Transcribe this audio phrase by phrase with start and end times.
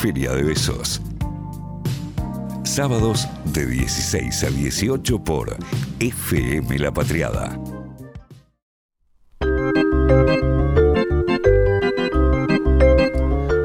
[0.00, 1.02] Feria de Besos.
[2.64, 5.54] Sábados de 16 a 18 por
[5.98, 7.54] FM La Patriada.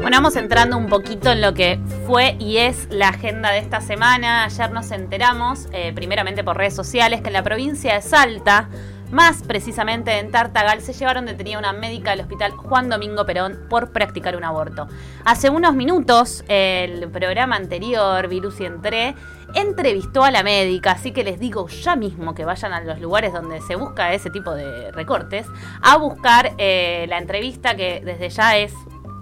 [0.00, 3.80] Bueno, vamos entrando un poquito en lo que fue y es la agenda de esta
[3.80, 4.42] semana.
[4.42, 8.68] Ayer nos enteramos, eh, primeramente por redes sociales, que en la provincia de Salta
[9.14, 13.92] más precisamente en Tartagal, se llevaron detenida una médica del hospital Juan Domingo Perón por
[13.92, 14.88] practicar un aborto.
[15.24, 19.14] Hace unos minutos, el programa anterior, Virus y Entré,
[19.54, 23.32] entrevistó a la médica, así que les digo ya mismo que vayan a los lugares
[23.32, 25.46] donde se busca ese tipo de recortes,
[25.80, 28.72] a buscar eh, la entrevista que desde ya es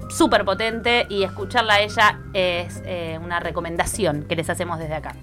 [0.08, 5.14] súper potente y escucharla a ella es eh, una recomendación que les hacemos desde acá.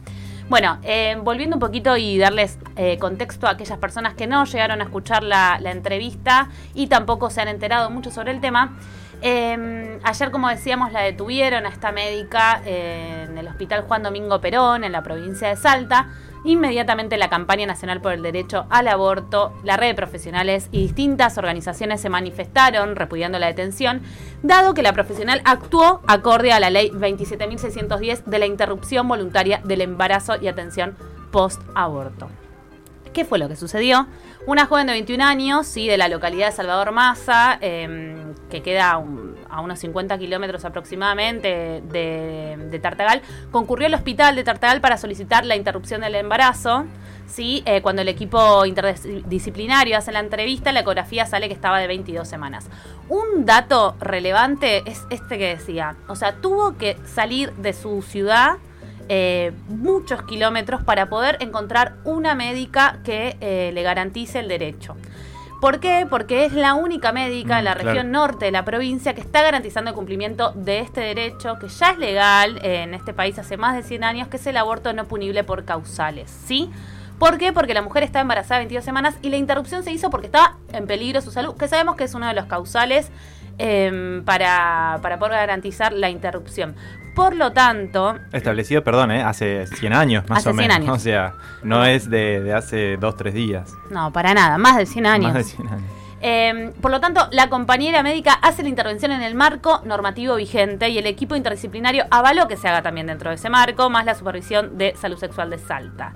[0.49, 4.81] Bueno, eh, volviendo un poquito y darles eh, contexto a aquellas personas que no llegaron
[4.81, 8.76] a escuchar la, entrevista y tampoco se han enterado mucho sobre el tema.
[9.21, 14.84] Eh, ayer, como decíamos, la detuvieron a esta médica en el Hospital Juan Domingo Perón,
[14.84, 16.07] en la provincia de Salta
[16.43, 21.37] Inmediatamente la campaña nacional por el derecho al aborto, la red de profesionales y distintas
[21.37, 24.01] organizaciones se manifestaron repudiando la detención,
[24.41, 29.81] dado que la profesional actuó acorde a la ley 27.610 de la interrupción voluntaria del
[29.81, 30.96] embarazo y atención
[31.31, 32.29] post-aborto.
[33.13, 34.07] ¿Qué fue lo que sucedió?
[34.46, 38.98] Una joven de 21 años, sí, de la localidad de Salvador Maza, em, que queda
[39.50, 45.55] a unos 50 kilómetros aproximadamente de, Tartagal, concurrió al hospital de Tartagal para solicitar la
[45.55, 46.86] interrupción del embarazo.
[47.28, 51.88] Sí, eh, cuando el equipo interdisciplinario hace la entrevista, la ecografía sale que estaba de
[51.88, 52.68] 22 semanas.
[53.08, 58.58] Un dato relevante es este que decía, o sea, tuvo que salir de su ciudad
[59.12, 64.96] eh, muchos kilómetros para poder encontrar una médica que eh, le garantice el derecho.
[65.59, 66.07] ¿Por qué?
[66.09, 69.41] Porque es la única médica en la mm, región norte de la provincia que está
[69.41, 73.75] garantizando el cumplimiento de este derecho, que ya es legal en este país hace más
[73.75, 76.69] de 100 años, que es el aborto no punible por causales, ¿sí?
[77.18, 77.52] ¿Por qué?
[77.52, 80.88] Porque la mujer está embarazada 22 semanas y la interrupción se hizo porque estaba en
[80.88, 83.12] peligro su salud, que sabemos que es uno de los causales
[83.59, 86.75] em, para, para poder garantizar la interrupción.
[87.16, 88.16] Por lo tanto...
[88.31, 89.22] Establecido, perdón, ¿eh?
[89.22, 90.78] hace 100 años más hace o 100 menos.
[90.78, 90.90] Años.
[90.96, 91.34] O sea,
[91.64, 93.74] no es de, hace 2, 3 días.
[93.92, 95.34] No, para nada, más de 100 años.
[95.34, 96.00] Más de 100 años.
[96.22, 100.90] Em, por lo tanto, la compañera médica hace la intervención en el marco normativo vigente
[100.90, 104.16] y el equipo interdisciplinario avaló que se haga también dentro de ese marco, más la
[104.16, 106.14] supervisión de salud sexual de Salta.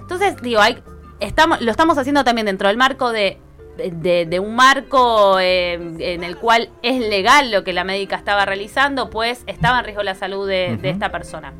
[0.00, 0.82] Entonces, digo, hay,
[1.20, 3.38] estamos, lo estamos haciendo también dentro del marco de
[3.76, 9.10] de, un marco eh, en el cual es legal lo que la médica estaba realizando,
[9.10, 11.52] pues estaba en riesgo la salud de, esta persona.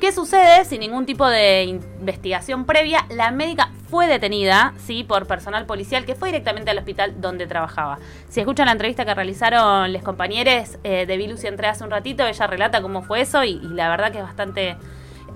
[0.00, 0.64] ¿Qué sucede?
[0.64, 6.14] Sin ningún tipo de investigación previa, la médica fue detenida, sí, por personal policial que
[6.14, 7.98] fue directamente al hospital donde trabajaba.
[8.28, 11.90] Si escuchan la entrevista que realizaron los compañeros eh, de Vilus y entré hace un
[11.90, 14.76] ratito, ella relata cómo fue eso y la verdad que es bastante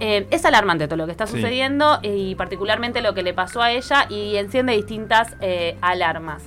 [0.00, 3.71] eh, es alarmante todo lo que está sucediendo y particularmente lo que le pasó a
[3.71, 6.43] ella y enciende distintas eh, alarmas.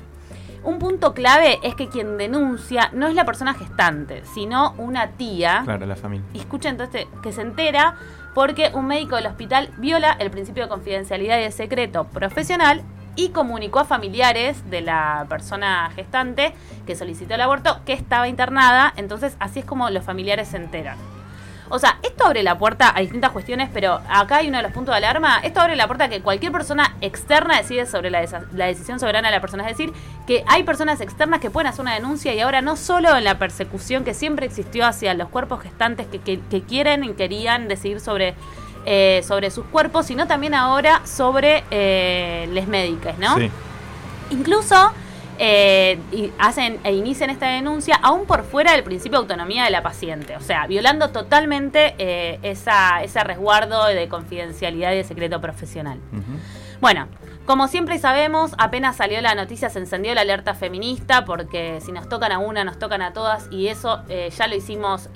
[0.64, 5.62] Un punto clave es que quien denuncia no es la persona gestante, sino una tía.
[5.64, 6.28] Claro, la familia.
[6.34, 7.96] Y escucha entonces que se entera
[8.34, 12.82] porque un médico del hospital viola el principio de confidencialidad y de secreto profesional
[13.16, 16.54] y comunicó a familiares de la persona gestante
[16.86, 18.94] que solicitó el aborto que estaba internada.
[18.96, 20.98] Entonces así es como los familiares se enteran.
[21.70, 24.72] O sea, esto abre la puerta a distintas cuestiones, pero acá hay uno de los
[24.72, 25.40] puntos de alarma.
[25.40, 29.36] Esto abre la puerta a que cualquier persona externa decide sobre la, decisión soberana de
[29.36, 29.64] la persona.
[29.70, 29.94] Es decir,
[30.26, 33.38] que hay personas externas que pueden hacer una denuncia y ahora no solo en la
[33.38, 38.36] persecución que siempre existió hacia los cuerpos gestantes que, quieren y querían decidir sobre
[38.86, 43.36] eh, sobre sus cuerpos, sino también ahora sobre eh, les médicas, ¿no?
[43.38, 43.52] Sí.
[44.32, 44.94] Incluso
[45.40, 49.70] eh, y hacen e inician esta denuncia aún por fuera del principio de autonomía de
[49.70, 55.40] la paciente, o sea, violando totalmente eh, esa, ese resguardo de confidencialidad y de secreto
[55.42, 56.00] profesional.
[56.82, 57.08] Bueno,
[57.46, 62.10] como siempre sabemos, apenas salió la noticia se encendió la alerta feminista porque si nos
[62.10, 65.10] tocan a una, nos tocan a todas y eso eh, ya lo hicimos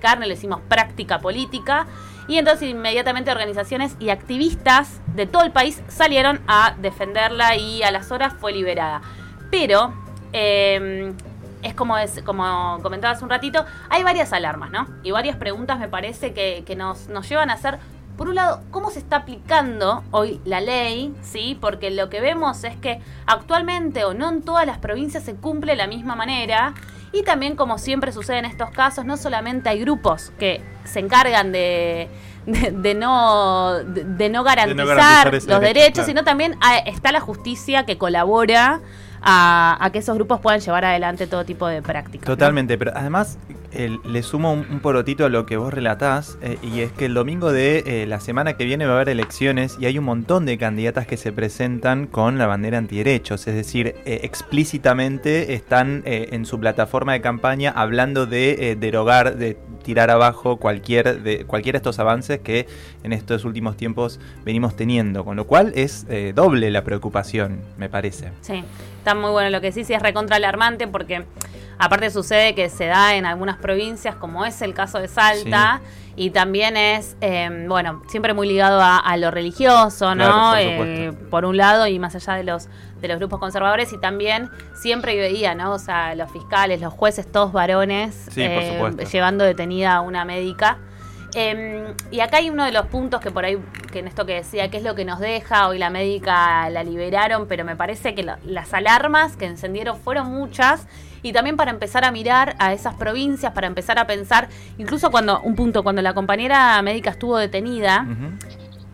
[0.00, 1.86] carne, lo hicimos práctica política
[2.28, 7.90] y entonces inmediatamente organizaciones y activistas de todo el país salieron a defenderla y a
[7.90, 9.02] las horas fue liberada.
[9.58, 9.90] Pero
[10.34, 11.14] em,
[11.62, 14.86] es como, es como comentaba hace un ratito, hay varias alarmas, ¿no?
[15.02, 17.78] Y varias preguntas me parece que, nos, nos, llevan a hacer,
[18.18, 21.56] por un lado, cómo se está aplicando hoy la ley, ¿sí?
[21.58, 25.72] Porque lo que vemos es que actualmente o no en todas las provincias se cumple
[25.72, 26.74] de la misma manera.
[27.12, 31.50] Y también, como siempre sucede en estos casos, no solamente hay grupos que se encargan
[31.50, 32.10] de,
[32.44, 38.82] de, no, de, no garantizar los derechos, sino también está la justicia que colabora
[39.22, 42.26] a, que esos grupos puedan llevar adelante todo tipo de prácticas.
[42.26, 43.38] Totalmente, pero además
[43.76, 47.52] le sumo un, porotito a lo que vos relatás, eh, y es que el domingo
[47.52, 50.56] de eh, la semana que viene va a haber elecciones y hay un montón de
[50.58, 56.58] candidatas que se presentan con la bandera antiderechos, es decir, eh, explícitamente están en su
[56.58, 62.40] plataforma de campaña hablando de derogar, de tirar abajo cualquier de, cualquiera de estos avances
[62.40, 62.66] que
[63.02, 68.30] en estos últimos tiempos venimos teniendo, con lo cual es doble la preocupación, me parece.
[68.40, 68.62] Sí,
[68.98, 71.24] está muy bueno lo que sí, sí es recontra alarmante porque
[71.78, 75.80] aparte sucede que se da en algunas provincias, como es el caso de Salta,
[76.16, 80.52] y también es, em, bueno, siempre muy ligado a, lo religioso, ¿no?
[80.52, 82.68] por, eh, por, un lado, y más allá de los,
[83.00, 85.72] de los grupos conservadores, y también siempre veía, ¿no?
[85.72, 90.78] O sea, los fiscales, los jueces, todos varones, eh, llevando detenida a una médica.
[91.34, 93.58] Em, y acá hay uno de los puntos que por ahí,
[93.92, 96.82] que en esto que decía, que es lo que nos deja, hoy la médica la
[96.82, 100.86] liberaron, pero me parece que las alarmas que encendieron fueron muchas
[101.26, 105.40] y también para empezar a mirar a esas provincias, para empezar a pensar, incluso cuando,
[105.40, 108.06] un punto, cuando la compañera médica estuvo detenida,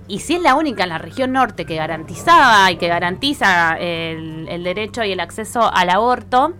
[0.08, 4.64] y si es la única en la región norte que garantizaba y que garantiza el,
[4.64, 6.54] derecho y el acceso al aborto,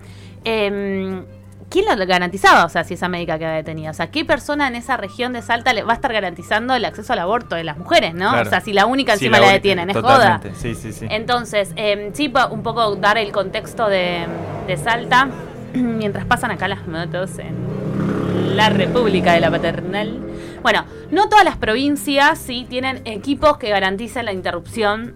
[0.45, 1.23] eh,
[1.71, 2.67] ¿quién lo garantizaba?
[2.67, 3.91] O sea, si esa médica queda detenida.
[3.91, 6.85] O sea, ¿qué persona en esa región de Salta le va a estar garantizando el
[6.85, 8.41] acceso al aborto de las mujeres, no?
[8.41, 10.41] O sea, si la única encima la, detienen, es joda.
[10.55, 11.07] Sí, sí, sí.
[11.09, 14.27] Entonces, eh, sí, un poco dar el contexto de,
[14.67, 15.29] de Salta.
[15.75, 20.19] mientras pasan acá las motos en la República de la Paternal.
[20.63, 25.15] Bueno, no todas las provincias sí tienen equipos que garanticen la interrupción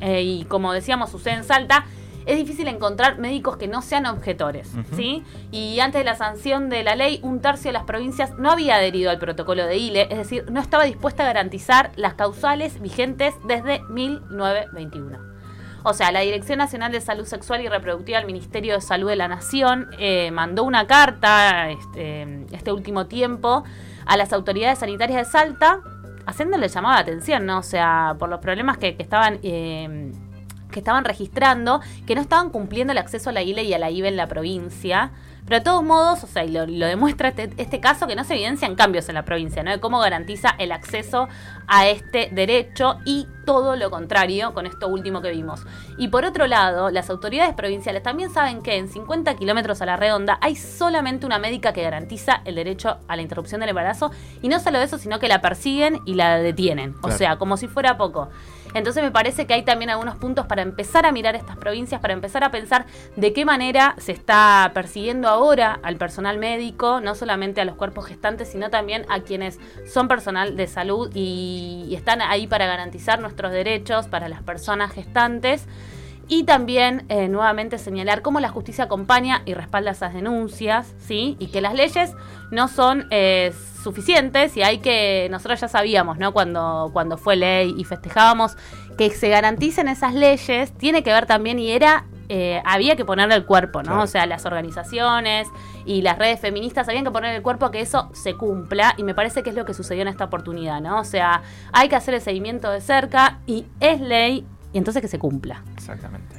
[0.00, 1.86] eh, y como decíamos sucede en Salta.
[2.26, 5.22] Es difícil encontrar médicos que no sean objetores, ¿sí?
[5.50, 8.74] Y antes de la sanción de la ley, un tercio de las provincias no había
[8.74, 13.32] adherido al protocolo de ILE, es decir, no estaba dispuesta a garantizar las causales vigentes
[13.46, 15.37] desde 1921.
[15.82, 19.16] O sea, la Dirección Nacional de Salud Sexual y Reproductiva del Ministerio de Salud de
[19.16, 23.64] la Nación eh, mandó una carta este, este, último tiempo
[24.06, 25.80] a las autoridades sanitarias de Salta,
[26.26, 27.58] haciéndole llamada de atención, ¿no?
[27.58, 29.38] O sea, por los problemas que, estaban.
[29.42, 30.12] Eh,
[30.70, 33.90] que estaban registrando, que no estaban cumpliendo el acceso a la ILE y a la
[33.90, 35.12] IBE en la provincia.
[35.48, 38.34] Pero de todos modos, o sea, y lo, demuestra este, este, caso que no se
[38.34, 39.70] evidencian cambios en la provincia, ¿no?
[39.70, 41.26] De cómo garantiza el acceso
[41.66, 45.62] a este derecho y todo lo contrario con esto último que vimos.
[45.96, 49.96] Y por otro lado, las autoridades provinciales también saben que en 50 kilómetros a la
[49.96, 54.10] redonda hay solamente una médica que garantiza el derecho a la interrupción del embarazo.
[54.42, 56.94] Y no solo eso, sino que la persiguen y la detienen.
[57.00, 58.28] O sea, como si fuera poco.
[58.74, 62.14] Entonces me parece que hay también algunos puntos para empezar a mirar estas provincias, para
[62.14, 62.86] empezar a pensar
[63.16, 68.06] de qué manera se está persiguiendo ahora al personal médico, no solamente a los cuerpos
[68.06, 73.50] gestantes, sino también a quienes son personal de salud y, están ahí para garantizar nuestros
[73.50, 75.66] derechos para las personas gestantes.
[76.28, 81.36] Y también eh, nuevamente señalar cómo la justicia acompaña y respalda esas denuncias, ¿sí?
[81.40, 82.12] Y que las leyes
[82.50, 83.52] no son eh,
[83.82, 86.32] suficientes y hay que, nosotros ya sabíamos, ¿no?
[86.32, 88.56] Cuando, cuando fue ley y festejábamos
[88.96, 93.34] que se garanticen esas leyes, tiene que ver también y era eh, había que ponerle
[93.36, 94.02] el cuerpo, ¿no?
[94.02, 95.48] O sea, las organizaciones
[95.86, 99.02] y las redes feministas habían que poner el cuerpo a que eso se cumpla y
[99.02, 101.00] me parece que es lo que sucedió en esta oportunidad, ¿no?
[101.00, 101.42] O sea,
[101.72, 105.62] hay que hacer el seguimiento de cerca y es ley y entonces que se cumpla.
[105.74, 106.37] Exactamente.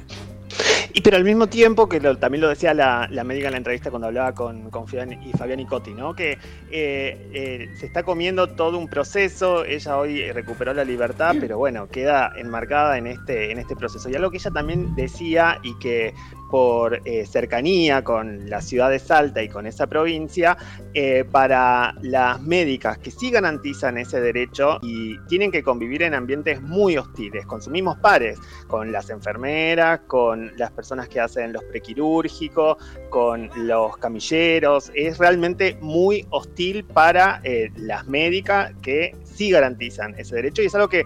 [0.92, 4.08] Y pero al mismo tiempo, que también lo decía la, médica en la entrevista cuando
[4.08, 5.66] hablaba con, con y Fabián
[5.96, 6.14] ¿no?
[6.14, 6.32] que
[6.70, 11.88] eh, eh, se está comiendo todo un proceso, ella hoy recuperó la libertad, pero bueno,
[11.88, 14.08] queda enmarcada en este, en este proceso.
[14.08, 16.12] Y algo que ella también decía y que
[16.50, 20.56] por eh, cercanía con la ciudad de Salta y con esa provincia,
[20.92, 26.60] eh, para las médicas que sí garantizan ese derecho y tienen que convivir en ambientes
[26.60, 31.62] muy hostiles, con sus mismos pares, con las enfermeras, con las personas que hacen los
[31.64, 32.78] prequirúrgicos,
[33.10, 40.36] con los camilleros, es realmente muy hostil para eh, las médicas que sí garantizan ese
[40.36, 41.04] derecho y es algo que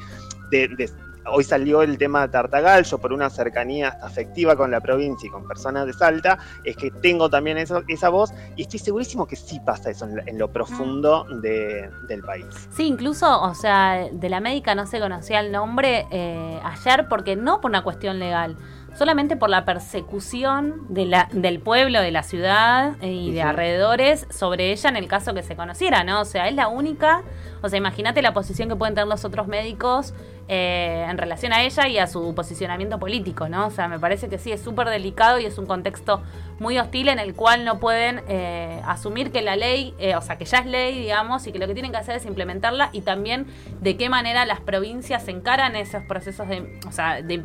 [0.51, 0.89] de,
[1.27, 5.47] hoy salió el tema de Tartagallo por una cercanía afectiva con la provincia y con
[5.47, 9.91] personas de Salta, es que tengo también esa voz y estoy segurísimo que sí pasa
[9.91, 12.47] eso en, lo profundo del país.
[12.71, 17.37] Sí, incluso, o sea, de la médica no se conocía el nombre eh, ayer porque
[17.37, 18.57] no por una cuestión legal
[18.95, 24.73] solamente por la persecución de la, del pueblo, de la ciudad y de alrededores sobre
[24.73, 26.21] ella en el caso que se conociera, ¿no?
[26.21, 27.23] O sea, es la única,
[27.63, 30.15] o sea, imagínate la posición que pueden tener los otros médicos
[30.49, 33.67] eh, en relación a ella y a su posicionamiento político, ¿no?
[33.67, 36.23] O sea, me parece que sí, es súper delicado y es un contexto
[36.59, 40.37] muy hostil en el cual no pueden eh, asumir que la ley, eh, o sea,
[40.37, 43.01] que ya es ley, digamos, y que lo que tienen que hacer es implementarla y
[43.01, 43.47] también
[43.81, 47.39] de qué manera las provincias encaran esos procesos de, o sea, de,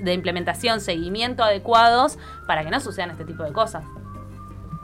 [0.00, 3.82] de implementación, seguimiento adecuados para que no sucedan este tipo de cosas.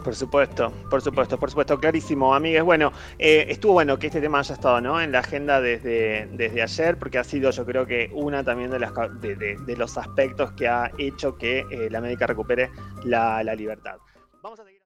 [0.02, 2.62] Por supuesto, por supuesto, por supuesto, clarísimo, amigues.
[2.62, 5.00] Bueno, eh, estuvo bueno que este tema haya estado ¿no?
[5.00, 8.78] en la agenda desde, desde ayer, porque ha sido yo creo que una también de,
[8.78, 12.70] las, de, los aspectos que ha hecho que eh, la médica recupere
[13.04, 13.96] la, la libertad.
[14.42, 14.79] Vamos a seguir.